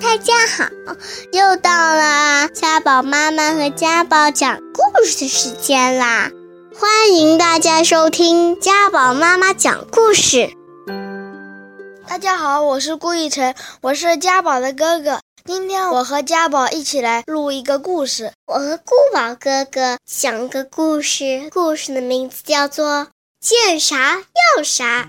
[0.00, 0.68] 大家好，
[1.32, 6.30] 又到了家宝妈妈和家宝讲故事的时间啦！
[6.78, 10.50] 欢迎大家收听家宝妈妈讲故事。
[12.06, 15.20] 大家好，我是顾逸晨，我是家宝的哥哥。
[15.46, 18.32] 今天我和家宝一起来录一个故事。
[18.46, 22.86] 我和顾宝哥哥讲个故事，故事的名字叫做
[23.40, 24.18] 《见啥
[24.56, 25.04] 要啥》。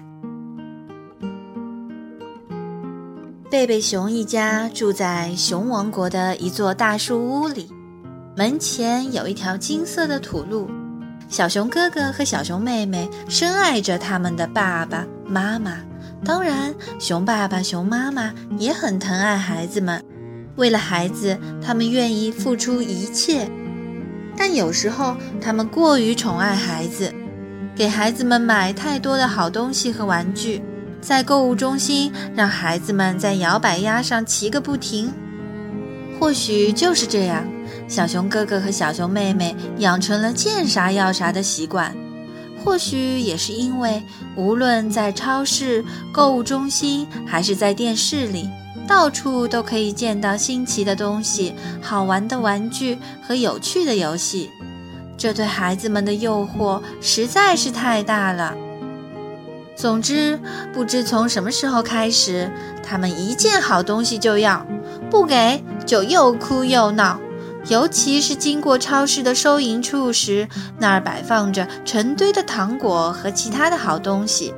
[3.50, 7.70] 贝贝熊一家住在熊王国的一座大树屋里，
[8.35, 10.70] 门前有一条金色的土路。
[11.30, 15.77] 小熊哥哥和小熊妹妹深爱着他们的爸爸妈妈，
[16.25, 20.03] 当然，熊爸爸、熊妈妈也很疼爱孩子们。
[20.58, 23.50] 为了孩子，他们愿意付出一切。
[24.36, 27.14] 但有时候，他们过于宠爱孩子，
[27.73, 30.61] 给孩子们买太多的好东西和玩具。
[31.02, 35.14] 在购物中心，让孩子们在摇摆鸭上骑个不停。
[36.20, 37.45] 或许就是这样，
[37.88, 41.95] 小熊哥哥和小熊妹妹养成了见啥要啥的习惯。
[42.66, 44.02] 或许也是因为，
[44.36, 48.50] 无论在超市、购物中心，还是在电视里，
[48.88, 54.50] 到处都可以见到新奇的东西、好玩的玩具和有趣的游戏。
[55.17, 58.56] 这对孩子们的诱惑实在是太大了。
[59.78, 60.39] 总之，
[60.73, 62.50] 不知从什么时候开始，
[62.83, 64.66] 他们一件好东西就要，
[65.11, 67.20] 不给就又哭又闹。
[67.67, 70.48] 尤其是经过超市的收银处时，
[70.80, 74.53] 那儿摆放着成堆的糖果和其他的好东西。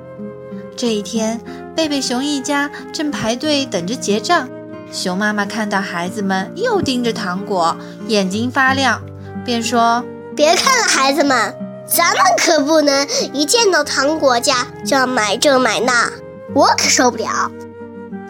[0.77, 1.41] 这一天，
[1.75, 4.47] 贝贝熊一家正排队等着结账，
[4.89, 7.75] 熊妈妈看到孩子们又盯着糖果，
[8.07, 9.01] 眼睛发亮，
[9.43, 11.53] 便说：“别看了，孩子们。”
[11.89, 16.09] 咱们可不能一见到糖果架就要买这买那，
[16.53, 17.51] 我可受不了。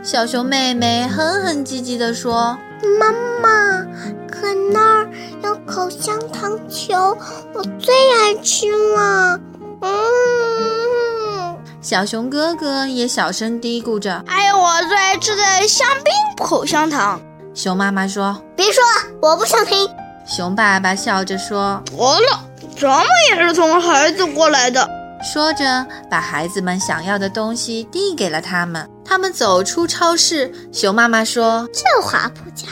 [0.01, 2.57] 小熊妹妹哼哼唧唧地说
[2.99, 3.85] ：“妈妈，
[4.31, 5.09] 可那儿
[5.43, 7.17] 有口香糖球，
[7.53, 9.37] 我最爱吃了。”
[9.81, 11.57] 嗯。
[11.81, 16.13] 小熊哥哥也小声嘀咕着：“还有我最爱吃的香槟
[16.45, 17.19] 口香糖。”
[17.53, 19.89] 熊妈妈说：“别说了，我不想听。”
[20.25, 22.45] 熊爸爸笑着说：“得了。”
[22.79, 24.89] 咱们也是从孩子过来的，
[25.21, 28.89] 说着，把孩子们想要的东西递给了他们。
[29.03, 32.67] 他们走出超市，熊妈妈说：“这话不假，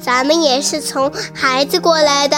[0.00, 2.36] 咱们也是从孩子过来的。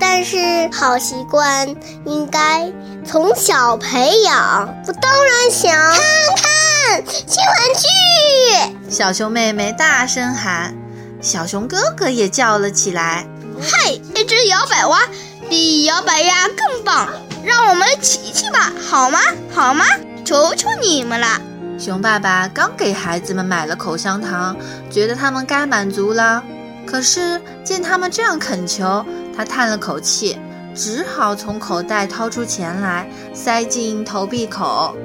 [0.00, 1.68] 但是好习惯
[2.04, 2.68] 应该
[3.04, 4.68] 从小培养。
[4.88, 5.96] 我当然想看
[6.36, 10.74] 看新玩具。”小熊妹妹大声喊，
[11.20, 13.24] 小熊哥哥也叫了起来
[13.62, 14.98] ：“嘿，一只摇摆蛙！”
[15.48, 17.08] 比摇摆鸭更棒，
[17.44, 19.18] 让我们骑骑吧，好吗？
[19.54, 19.84] 好吗？
[20.24, 21.40] 求求你们了！
[21.78, 24.56] 熊爸爸刚给孩子们买了口香糖，
[24.90, 26.42] 觉得他们该满足了。
[26.86, 29.04] 可是见他们这样恳求，
[29.36, 30.38] 他叹了口气，
[30.74, 34.96] 只好从口袋掏出钱来，塞进投币口。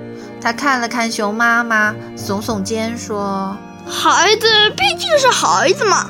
[0.41, 6.09] 他看了看熊妈妈，耸耸肩说：“孩子毕竟是孩子嘛。”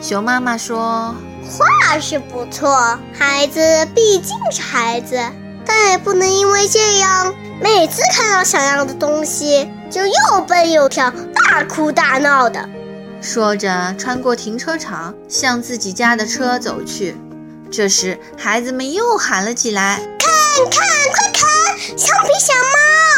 [0.00, 1.14] 熊妈妈说。
[1.44, 3.60] 话是不错，孩子
[3.94, 5.20] 毕竟是孩子，
[5.64, 11.12] 但也不能因为这样，每次看到想要的东西就又蹦又跳、
[11.50, 12.68] 大哭大闹的。
[13.20, 17.16] 说着，穿过停车场，向自己家的车走去。
[17.70, 22.52] 这时，孩子们又喊了起来：“看看，快看，橡皮小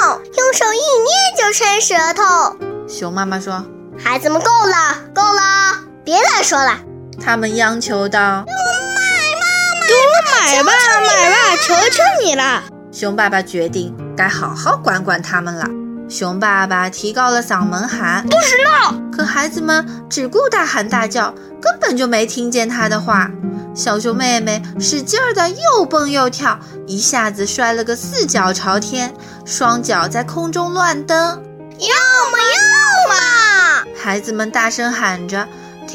[0.06, 2.56] 猫，用手一捏就伸舌头。”
[2.88, 3.64] 熊妈妈说
[3.98, 6.78] ：“孩子们，够了，够了，别再说了。”
[7.26, 15.66] 他们央求道：“给我买吧，给我买吧，买吧，求求你了！”熊爸爸决定该好好管管他们了。
[16.08, 23.28] 熊爸爸提高了嗓门喊：“不许闹！”可孩子们只顾大喊大叫，根本就没听见他的话。
[23.74, 29.12] 小熊妹妹使劲儿的又蹦又跳，一下子摔了个四脚朝天，
[29.44, 31.18] 双脚在空中乱蹬。
[31.18, 31.88] 要
[32.30, 33.84] 么要么！
[34.00, 35.44] 孩子们大声喊着。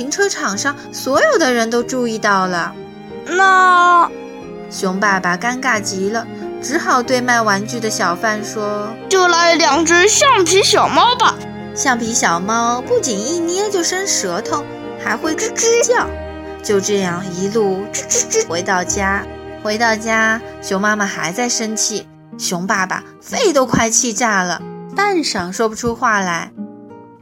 [0.01, 2.74] 停车场上，所有的人都注意到了。
[3.27, 4.09] 那
[4.71, 6.25] 熊爸爸尴尬极了，
[6.59, 11.36] 只好对卖玩具的小贩说：“就来两只橡皮小猫吧。”
[11.75, 14.65] 橡皮小猫不仅一捏就伸舌头，
[15.00, 16.07] 还会吱吱叫。
[16.63, 19.24] 就这样一路吱吱吱回到家。
[19.62, 22.07] 回到家，熊妈妈还在生气，
[22.39, 24.59] 熊爸爸肺都快气炸了，
[24.95, 26.51] 半晌说不出话来。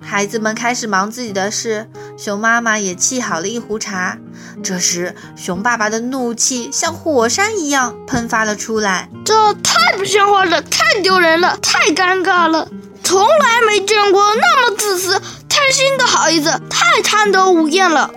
[0.09, 4.17] 孩子们开始忙自己的事，熊妈妈也沏好了一壶茶。
[4.63, 9.07] 这时，熊爸爸的怒气像火山一样喷发了出来。
[9.23, 12.67] 这太不像话了，太丢人了，太尴尬了！
[13.03, 18.09] 从来没见过那么自私、贪心的孩子，太贪得无厌了。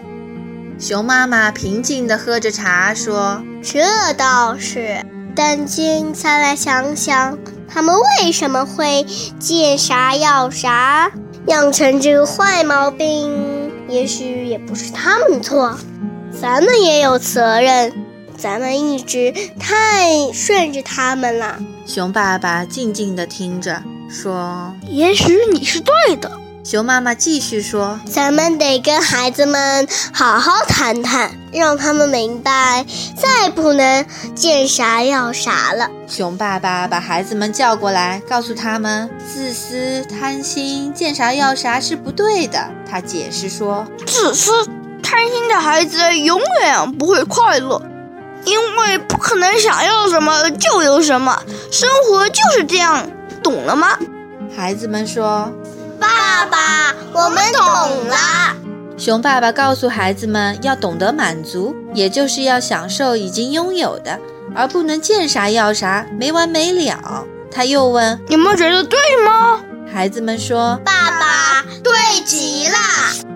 [0.78, 5.04] 熊妈妈平静地喝着茶，说：“这倒是，
[5.36, 7.36] 但今再来想想，
[7.68, 9.06] 他们为什么会
[9.38, 11.12] 见啥要啥，
[11.46, 13.70] 养成这个坏毛病？
[13.88, 15.76] 也许也不是他们错，
[16.40, 17.92] 咱们也有责任。
[18.36, 26.32] 咱们一直太顺着他们了。”熊爸爸静静地听着，说：“也许你是对的。”
[26.64, 32.87] 熊妈妈继续说：“咱们得跟孩子们好好谈谈，让他们明白，
[33.17, 34.06] 再不能
[34.37, 44.53] 见啥要啥了。”熊爸爸把孩子们叫过来，告诉他们：“自私、贪心、见啥要啥是不对的。”他解释说：“自私、
[45.03, 47.82] 贪心的孩子永远不会快乐，
[48.44, 51.43] 因为不可能想要什么就有什么，
[51.73, 53.11] 生活就是这样，
[53.43, 53.99] 懂了吗？”
[54.56, 55.53] 孩子们说。
[56.42, 57.62] 爸爸，我们懂
[58.08, 58.16] 了。
[58.98, 64.18] 熊爸爸告诉孩子们要懂得满足，也就是要享受已经拥有的，
[64.54, 67.24] 而不能见啥要啥，没完没了。
[67.50, 69.60] 他又问：“你们觉得对吗？”
[69.92, 71.92] 孩子们说：“爸爸，对
[72.24, 72.74] 极了。”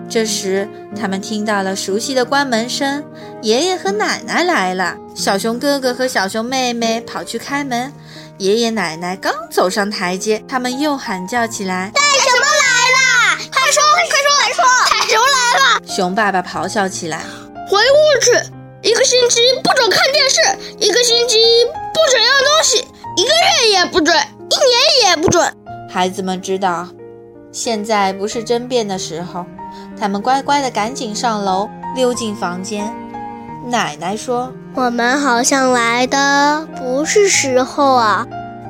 [0.09, 0.67] 这时，
[0.99, 3.03] 他们听到了熟悉的关门声，
[3.41, 4.95] 爷爷和奶奶来了。
[5.15, 7.93] 小熊哥哥和小熊妹妹跑去开门，
[8.37, 11.93] 爷爷奶奶刚走上台阶，他们又喊叫起来。
[15.87, 17.21] 熊爸爸咆哮起来
[17.67, 18.31] ：“回屋去！
[18.83, 20.39] 一个星期不准看电视，
[20.77, 22.77] 一个星期不准要东西，
[23.15, 25.51] 一个月也不准，一年也不准。”
[25.89, 26.87] 孩子们知道，
[27.51, 29.43] 现在不是争辩的时候，
[29.99, 32.93] 他们乖乖的赶紧上楼，溜进房间。
[33.65, 38.27] 奶奶说：“我们好像来的不是时候啊。”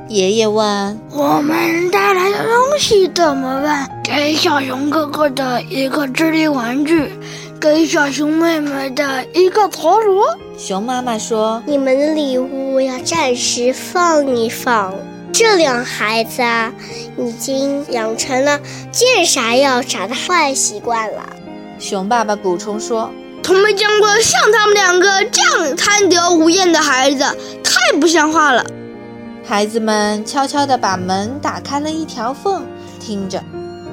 [0.08, 3.86] 爷爷问：“我们带来的东西怎么办？
[4.02, 7.12] 给小熊哥哥的一个智力玩具，
[7.60, 10.24] 给小熊妹妹的一个陀螺。”
[10.56, 14.94] 熊妈妈说：“你们的礼物要暂时放一放。
[15.30, 16.72] 这两孩子啊，
[17.18, 18.58] 已经养成了
[18.90, 21.22] 见啥要啥的坏习惯了。”
[21.78, 23.10] 熊爸爸补充说
[23.44, 27.18] ：“从没见过像他们两个这样贪得无厌的孩子，
[27.62, 28.64] 太不像话了。”
[29.48, 32.66] 孩子们悄悄地把门打开了一条缝，
[33.00, 33.42] 听着。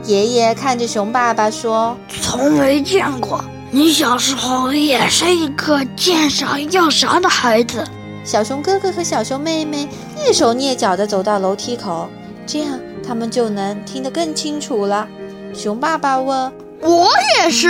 [0.03, 3.41] 爷爷看着熊爸爸说：“从没见过，
[3.71, 7.81] 你小时候也是一个见啥要啥的孩子。”
[8.25, 9.87] 小熊哥哥和小熊妹妹
[10.17, 12.09] 蹑手蹑脚地走到楼梯口，
[12.45, 15.07] 这样他们就能听得更清楚了。
[15.53, 16.51] 熊爸爸问
[16.83, 17.07] ：“我
[17.39, 17.69] 也是。”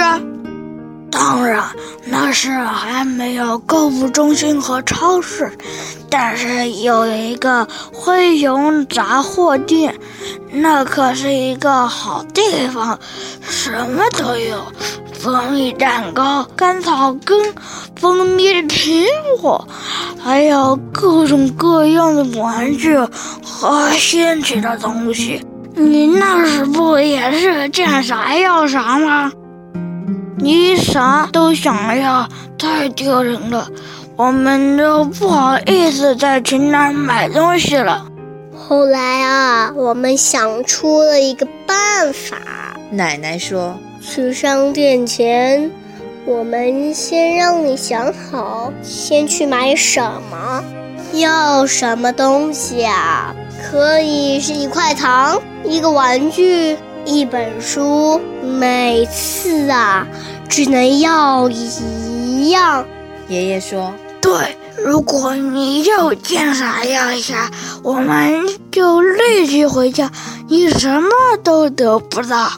[1.18, 1.64] 当然，
[2.04, 5.50] 那时还没有购物中心和超市，
[6.10, 9.96] 但是有一个灰熊杂货店，
[10.52, 13.00] 那可是一个好地方，
[13.42, 14.62] 什么都有：
[15.18, 17.54] 蜂蜜蛋糕、甘草根、
[17.96, 19.06] 蜂蜜苹
[19.40, 19.66] 果，
[20.22, 22.98] 还有各种各样的玩具
[23.42, 25.42] 和新奇的东西。
[25.78, 29.32] 你那时不也是见啥要啥吗？
[30.46, 33.68] 你啥都想要，太丢人了，
[34.16, 38.06] 我们都不好意思再去那儿买东西了。
[38.56, 42.38] 后来啊，我们想出了一个办法。
[42.92, 45.72] 奶奶说：“去商店前，
[46.28, 50.00] 我们先让你想好，先去买什
[50.30, 50.64] 么，
[51.14, 53.36] 要什么东西啊？
[53.72, 60.08] 可以是一块糖，一个玩具。”一本书，每次啊，
[60.50, 62.86] 只能要一样。
[63.28, 67.52] 爷爷说：“对，如果你又见啥要啥，
[67.84, 70.12] 我们就立即回家，
[70.48, 71.10] 你什么
[71.44, 72.52] 都得不到。”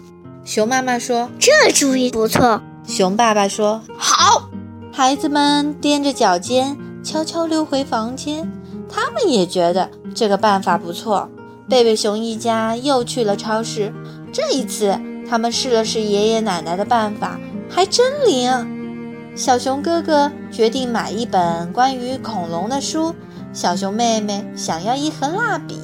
[0.44, 4.50] 熊妈妈说：“这主意不错。”熊爸爸说：“好。”
[4.92, 8.52] 孩子们踮着脚尖，悄悄溜回房间。
[8.90, 11.30] 他们也觉得这个办法不错。
[11.70, 13.94] 贝贝熊一家又去了超市。
[14.32, 14.98] 这一次，
[15.30, 17.38] 他们试了试爷爷奶奶的办法，
[17.70, 19.34] 还真灵。
[19.36, 23.14] 小熊哥哥决定买一本关于恐龙的书，
[23.54, 25.78] 小熊妹妹想要一盒蜡笔。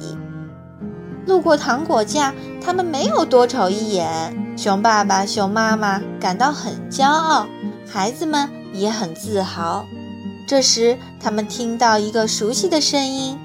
[1.26, 4.36] 路过糖果架，他们没有多瞅一眼。
[4.56, 7.46] 熊爸爸、熊妈妈感到很骄傲，
[7.88, 9.84] 孩子们也很自豪。
[10.46, 13.38] 这时，他们听到一个熟悉的声音，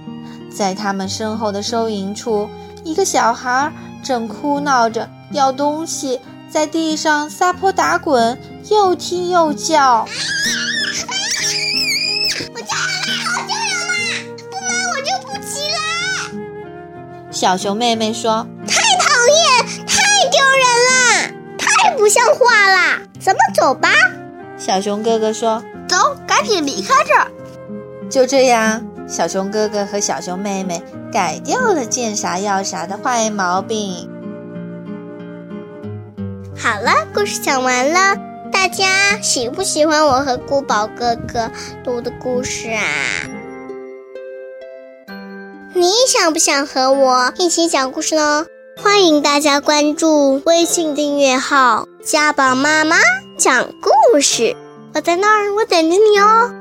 [0.49, 2.49] 在他们身后的收银处，
[2.83, 3.71] 一个小孩。
[4.01, 8.37] 正哭闹着要东西，在地上撒泼打滚，
[8.69, 10.07] 又踢又叫。
[12.53, 13.35] 我叫人啦！
[13.35, 13.55] 我叫人
[13.99, 14.33] 啦！
[14.49, 15.77] 不买我就不起来。
[17.31, 20.01] 小熊妹妹说：“太讨厌，太
[20.31, 22.99] 丢人了，太不像话啦！
[23.19, 23.89] 咱们走吧。
[24.57, 27.31] 小熊哥哥说：“走，赶紧离开这儿。”
[28.09, 30.81] 就这样，小熊哥哥和小熊妹妹
[31.13, 34.09] 改掉了见啥要啥的坏毛病。
[36.61, 38.17] 好了，故事讲完了，
[38.51, 41.49] 大家喜不喜欢我和古宝哥哥
[41.85, 42.83] 读的故事啊？
[45.73, 48.45] 你想不想和我一起讲故事呢？
[48.83, 52.97] 欢迎大家关注微信订阅号“家宝妈妈
[53.37, 54.53] 讲故事”，
[54.93, 56.53] 我在那儿，我等着你哦。